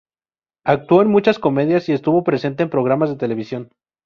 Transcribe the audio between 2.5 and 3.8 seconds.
en programas de televisión.